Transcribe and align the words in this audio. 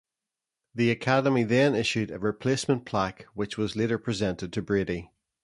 The 0.73 0.89
Academy 0.89 1.43
then 1.43 1.75
issued 1.75 2.09
a 2.09 2.17
replacement 2.17 2.85
plaque 2.87 3.27
which 3.35 3.55
was 3.59 3.75
later 3.75 3.99
presented 3.99 4.51
to 4.53 4.61
Brady. 4.63 5.11